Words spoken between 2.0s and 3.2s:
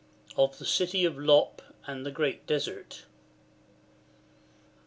the Great Desert.